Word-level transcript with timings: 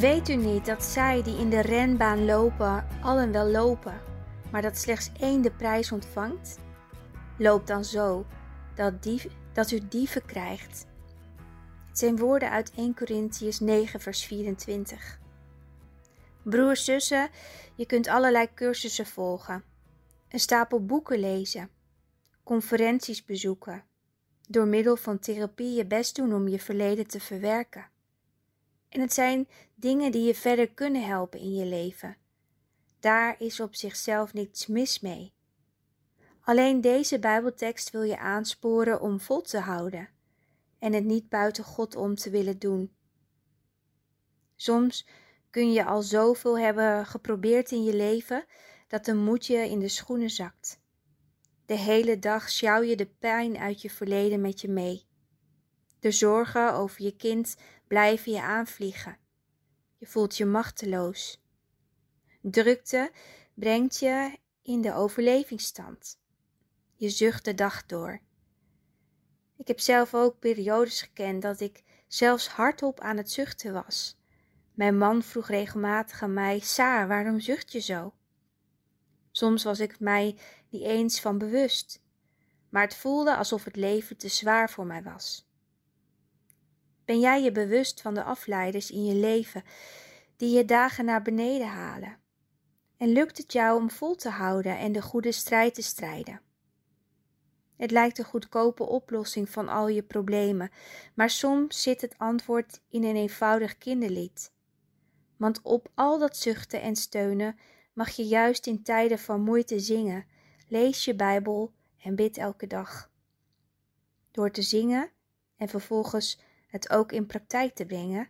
Weet 0.00 0.28
u 0.28 0.34
niet 0.34 0.66
dat 0.66 0.82
zij 0.82 1.22
die 1.22 1.38
in 1.38 1.50
de 1.50 1.60
renbaan 1.60 2.24
lopen, 2.24 2.86
allen 3.02 3.32
wel 3.32 3.46
lopen, 3.46 4.00
maar 4.50 4.62
dat 4.62 4.78
slechts 4.78 5.10
één 5.20 5.42
de 5.42 5.50
prijs 5.50 5.92
ontvangt? 5.92 6.58
Loop 7.38 7.66
dan 7.66 7.84
zo, 7.84 8.26
dat, 8.74 8.92
dat 9.52 9.70
u 9.70 9.80
dieven 9.88 10.24
krijgt. 10.24 10.86
Het 11.88 11.98
zijn 11.98 12.16
woorden 12.16 12.50
uit 12.50 12.72
1 12.76 12.94
Corinthians 12.94 13.60
9, 13.60 14.00
vers 14.00 14.24
24. 14.24 15.18
Broers, 16.42 16.84
zussen, 16.84 17.28
je 17.74 17.86
kunt 17.86 18.08
allerlei 18.08 18.54
cursussen 18.54 19.06
volgen, 19.06 19.64
een 20.28 20.40
stapel 20.40 20.84
boeken 20.84 21.18
lezen, 21.18 21.70
conferenties 22.44 23.24
bezoeken, 23.24 23.84
door 24.48 24.66
middel 24.66 24.96
van 24.96 25.18
therapie 25.18 25.74
je 25.74 25.86
best 25.86 26.16
doen 26.16 26.34
om 26.34 26.48
je 26.48 26.58
verleden 26.58 27.06
te 27.06 27.20
verwerken. 27.20 27.92
En 28.94 29.00
het 29.00 29.12
zijn 29.12 29.48
dingen 29.74 30.12
die 30.12 30.22
je 30.22 30.34
verder 30.34 30.70
kunnen 30.70 31.06
helpen 31.06 31.40
in 31.40 31.54
je 31.54 31.64
leven. 31.64 32.16
Daar 33.00 33.40
is 33.40 33.60
op 33.60 33.74
zichzelf 33.74 34.32
niets 34.32 34.66
mis 34.66 35.00
mee. 35.00 35.32
Alleen 36.40 36.80
deze 36.80 37.18
Bijbeltekst 37.18 37.90
wil 37.90 38.02
je 38.02 38.18
aansporen 38.18 39.00
om 39.00 39.20
vol 39.20 39.40
te 39.40 39.58
houden 39.58 40.08
en 40.78 40.92
het 40.92 41.04
niet 41.04 41.28
buiten 41.28 41.64
God 41.64 41.96
om 41.96 42.14
te 42.14 42.30
willen 42.30 42.58
doen. 42.58 42.94
Soms 44.56 45.06
kun 45.50 45.72
je 45.72 45.84
al 45.84 46.02
zoveel 46.02 46.58
hebben 46.58 47.06
geprobeerd 47.06 47.70
in 47.70 47.84
je 47.84 47.94
leven 47.96 48.44
dat 48.88 49.04
de 49.04 49.14
moed 49.14 49.46
je 49.46 49.68
in 49.68 49.78
de 49.78 49.88
schoenen 49.88 50.30
zakt. 50.30 50.80
De 51.66 51.78
hele 51.78 52.18
dag 52.18 52.50
sjouw 52.50 52.82
je 52.82 52.96
de 52.96 53.08
pijn 53.18 53.58
uit 53.58 53.82
je 53.82 53.90
verleden 53.90 54.40
met 54.40 54.60
je 54.60 54.68
mee. 54.68 55.06
De 56.04 56.10
zorgen 56.10 56.72
over 56.72 57.02
je 57.02 57.16
kind 57.16 57.56
blijven 57.86 58.32
je 58.32 58.42
aanvliegen. 58.42 59.16
Je 59.98 60.06
voelt 60.06 60.36
je 60.36 60.44
machteloos. 60.44 61.42
Drukte 62.40 63.10
brengt 63.54 63.98
je 63.98 64.38
in 64.62 64.80
de 64.80 64.94
overlevingsstand. 64.94 66.18
Je 66.94 67.08
zucht 67.08 67.44
de 67.44 67.54
dag 67.54 67.86
door. 67.86 68.20
Ik 69.56 69.68
heb 69.68 69.80
zelf 69.80 70.14
ook 70.14 70.38
periodes 70.38 71.02
gekend 71.02 71.42
dat 71.42 71.60
ik 71.60 71.82
zelfs 72.06 72.48
hardop 72.48 73.00
aan 73.00 73.16
het 73.16 73.30
zuchten 73.30 73.72
was. 73.72 74.18
Mijn 74.72 74.98
man 74.98 75.22
vroeg 75.22 75.48
regelmatig 75.48 76.22
aan 76.22 76.32
mij: 76.32 76.58
Saar, 76.58 77.08
waarom 77.08 77.40
zucht 77.40 77.72
je 77.72 77.80
zo? 77.80 78.14
Soms 79.30 79.64
was 79.64 79.80
ik 79.80 80.00
mij 80.00 80.38
niet 80.70 80.82
eens 80.82 81.20
van 81.20 81.38
bewust, 81.38 82.02
maar 82.68 82.82
het 82.82 82.96
voelde 82.96 83.36
alsof 83.36 83.64
het 83.64 83.76
leven 83.76 84.16
te 84.16 84.28
zwaar 84.28 84.70
voor 84.70 84.86
mij 84.86 85.02
was. 85.02 85.52
Ben 87.04 87.20
jij 87.20 87.42
je 87.42 87.52
bewust 87.52 88.00
van 88.00 88.14
de 88.14 88.22
afleiders 88.22 88.90
in 88.90 89.04
je 89.04 89.14
leven 89.14 89.62
die 90.36 90.56
je 90.56 90.64
dagen 90.64 91.04
naar 91.04 91.22
beneden 91.22 91.68
halen? 91.68 92.18
En 92.96 93.08
lukt 93.08 93.38
het 93.38 93.52
jou 93.52 93.80
om 93.80 93.90
vol 93.90 94.14
te 94.14 94.28
houden 94.28 94.78
en 94.78 94.92
de 94.92 95.02
goede 95.02 95.32
strijd 95.32 95.74
te 95.74 95.82
strijden? 95.82 96.40
Het 97.76 97.90
lijkt 97.90 98.18
een 98.18 98.24
goedkope 98.24 98.84
oplossing 98.84 99.50
van 99.50 99.68
al 99.68 99.88
je 99.88 100.02
problemen, 100.02 100.70
maar 101.14 101.30
soms 101.30 101.82
zit 101.82 102.00
het 102.00 102.18
antwoord 102.18 102.80
in 102.88 103.04
een 103.04 103.16
eenvoudig 103.16 103.78
kinderlied. 103.78 104.52
Want 105.36 105.62
op 105.62 105.88
al 105.94 106.18
dat 106.18 106.36
zuchten 106.36 106.82
en 106.82 106.96
steunen 106.96 107.58
mag 107.92 108.10
je 108.10 108.26
juist 108.26 108.66
in 108.66 108.82
tijden 108.82 109.18
van 109.18 109.40
moeite 109.40 109.80
zingen, 109.80 110.26
lees 110.68 111.04
je 111.04 111.14
Bijbel 111.14 111.72
en 112.02 112.14
bid 112.14 112.38
elke 112.38 112.66
dag. 112.66 113.10
Door 114.30 114.50
te 114.50 114.62
zingen 114.62 115.10
en 115.56 115.68
vervolgens 115.68 116.40
het 116.74 116.90
ook 116.90 117.12
in 117.12 117.26
praktijk 117.26 117.74
te 117.74 117.86
brengen, 117.86 118.28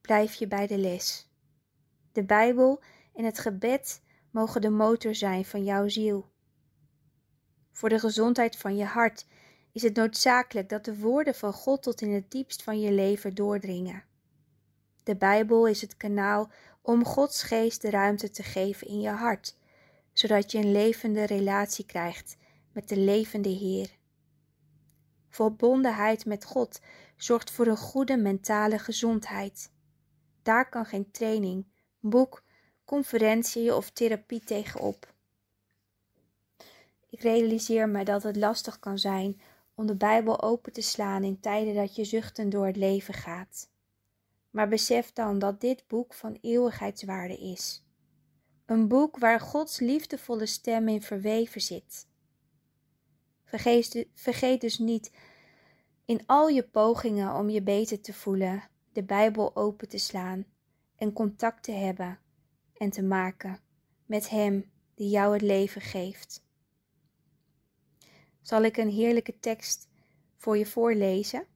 blijf 0.00 0.34
je 0.34 0.46
bij 0.46 0.66
de 0.66 0.78
les. 0.78 1.30
De 2.12 2.24
Bijbel 2.24 2.82
en 3.14 3.24
het 3.24 3.38
gebed 3.38 4.02
mogen 4.30 4.60
de 4.60 4.70
motor 4.70 5.14
zijn 5.14 5.44
van 5.44 5.64
jouw 5.64 5.88
ziel. 5.88 6.30
Voor 7.72 7.88
de 7.88 7.98
gezondheid 7.98 8.56
van 8.56 8.76
je 8.76 8.84
hart 8.84 9.26
is 9.72 9.82
het 9.82 9.96
noodzakelijk 9.96 10.68
dat 10.68 10.84
de 10.84 10.98
woorden 10.98 11.34
van 11.34 11.52
God 11.52 11.82
tot 11.82 12.00
in 12.00 12.12
het 12.12 12.30
diepst 12.30 12.62
van 12.62 12.80
je 12.80 12.92
leven 12.92 13.34
doordringen. 13.34 14.04
De 15.02 15.16
Bijbel 15.16 15.66
is 15.66 15.80
het 15.80 15.96
kanaal 15.96 16.50
om 16.82 17.04
Gods 17.04 17.42
geest 17.42 17.82
de 17.82 17.90
ruimte 17.90 18.30
te 18.30 18.42
geven 18.42 18.86
in 18.86 19.00
je 19.00 19.10
hart, 19.10 19.56
zodat 20.12 20.52
je 20.52 20.58
een 20.58 20.72
levende 20.72 21.26
relatie 21.26 21.86
krijgt 21.86 22.36
met 22.72 22.88
de 22.88 22.96
levende 22.96 23.48
Heer. 23.48 23.96
Verbondenheid 25.28 26.24
met 26.24 26.44
God 26.44 26.80
zorgt 27.16 27.50
voor 27.50 27.66
een 27.66 27.76
goede 27.76 28.16
mentale 28.16 28.78
gezondheid. 28.78 29.70
Daar 30.42 30.68
kan 30.68 30.86
geen 30.86 31.10
training, 31.10 31.66
boek, 32.00 32.42
conferentie 32.84 33.74
of 33.74 33.90
therapie 33.90 34.40
tegenop. 34.40 35.14
Ik 37.08 37.20
realiseer 37.20 37.88
me 37.88 38.04
dat 38.04 38.22
het 38.22 38.36
lastig 38.36 38.78
kan 38.78 38.98
zijn 38.98 39.40
om 39.74 39.86
de 39.86 39.96
Bijbel 39.96 40.42
open 40.42 40.72
te 40.72 40.80
slaan 40.80 41.24
in 41.24 41.40
tijden 41.40 41.74
dat 41.74 41.96
je 41.96 42.04
zuchtend 42.04 42.52
door 42.52 42.66
het 42.66 42.76
leven 42.76 43.14
gaat. 43.14 43.70
Maar 44.50 44.68
besef 44.68 45.12
dan 45.12 45.38
dat 45.38 45.60
dit 45.60 45.84
boek 45.86 46.14
van 46.14 46.38
eeuwigheidswaarde 46.40 47.36
is. 47.38 47.84
Een 48.66 48.88
boek 48.88 49.18
waar 49.18 49.40
Gods 49.40 49.78
liefdevolle 49.78 50.46
stem 50.46 50.88
in 50.88 51.02
verweven 51.02 51.60
zit. 51.60 52.06
Vergeet 54.14 54.60
dus 54.60 54.78
niet 54.78 55.10
in 56.06 56.22
al 56.26 56.48
je 56.48 56.62
pogingen 56.62 57.34
om 57.34 57.48
je 57.48 57.62
beter 57.62 58.00
te 58.00 58.12
voelen, 58.12 58.68
de 58.92 59.02
Bijbel 59.02 59.56
open 59.56 59.88
te 59.88 59.98
slaan 59.98 60.46
en 60.96 61.12
contact 61.12 61.62
te 61.62 61.72
hebben 61.72 62.18
en 62.76 62.90
te 62.90 63.02
maken 63.02 63.60
met 64.06 64.28
Hem 64.28 64.70
die 64.94 65.08
jou 65.08 65.32
het 65.32 65.42
leven 65.42 65.80
geeft. 65.80 66.44
Zal 68.42 68.62
ik 68.62 68.76
een 68.76 68.90
heerlijke 68.90 69.38
tekst 69.38 69.88
voor 70.36 70.56
je 70.56 70.66
voorlezen? 70.66 71.46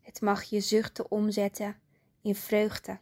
Het 0.00 0.20
mag 0.20 0.42
je 0.42 0.60
zuchten 0.60 1.10
omzetten 1.10 1.80
in 2.22 2.34
vreugde. 2.34 2.98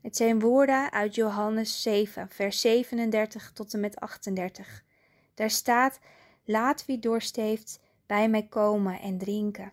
Het 0.00 0.16
zijn 0.16 0.40
woorden 0.40 0.92
uit 0.92 1.14
Johannes 1.14 1.82
7, 1.82 2.28
vers 2.28 2.60
37 2.60 3.52
tot 3.52 3.74
en 3.74 3.80
met 3.80 3.96
38. 4.00 4.84
Daar 5.34 5.50
staat: 5.50 6.00
Laat 6.44 6.84
wie 6.84 6.98
dorst 6.98 7.36
heeft 7.36 7.80
bij 8.06 8.28
mij 8.28 8.46
komen 8.46 9.00
en 9.00 9.18
drinken. 9.18 9.72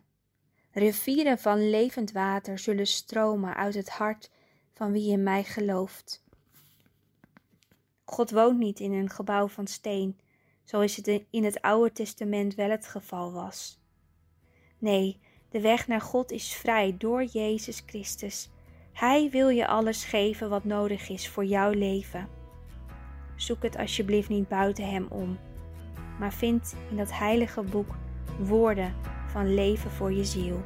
Rivieren 0.72 1.38
van 1.38 1.70
levend 1.70 2.12
water 2.12 2.60
zullen 2.60 2.88
stromen 2.88 3.56
uit 3.56 3.74
het 3.74 3.90
hart 3.90 4.32
van 4.74 4.92
wie 4.92 5.12
in 5.12 5.24
mij 5.24 5.44
gelooft. 5.44 6.24
God 8.04 8.32
woont 8.32 8.58
niet 8.58 8.80
in 8.80 8.94
een 8.94 9.10
gebouw 9.10 9.48
van 9.48 9.68
steen, 9.68 10.20
zoals 10.64 10.96
het 10.96 11.24
in 11.30 11.44
het 11.44 11.62
Oude 11.62 11.92
Testament 11.92 12.56
wel 12.56 12.70
het 12.70 12.88
geval 12.88 13.32
was. 13.32 13.80
Nee, 14.78 15.20
de 15.50 15.62
weg 15.62 15.88
naar 15.88 16.02
God 16.02 16.32
is 16.32 16.54
vrij 16.54 16.98
door 16.98 17.24
Jezus 17.24 17.84
Christus. 17.86 18.50
Hij 18.94 19.30
wil 19.30 19.50
je 19.50 19.68
alles 19.68 20.04
geven 20.04 20.50
wat 20.50 20.64
nodig 20.64 21.10
is 21.10 21.30
voor 21.30 21.46
jouw 21.46 21.72
leven. 21.72 22.30
Zoek 23.36 23.64
het 23.64 23.78
alsjeblieft 23.78 24.30
niet 24.30 24.48
buiten 24.48 24.90
Hem 24.90 25.08
om, 25.10 25.40
maar 26.20 26.34
vind 26.34 26.76
in 26.90 26.98
dat 26.98 27.14
heilige 27.14 27.62
boek 27.62 27.96
woorden 28.38 28.94
van 29.28 29.54
leven 29.54 29.92
voor 29.92 30.14
je 30.14 30.26
ziel. 30.26 30.62